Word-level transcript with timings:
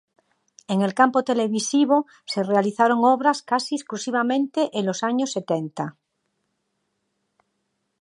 En 0.73 0.79
el 0.81 0.95
campo 0.95 1.23
televisivo, 1.23 2.07
se 2.25 2.41
realizaron 2.41 3.05
obras 3.05 3.43
casi 3.43 3.75
exclusivamente 3.75 4.59
en 4.73 4.87
los 4.87 4.99
años 5.09 5.31
setenta. 5.33 5.95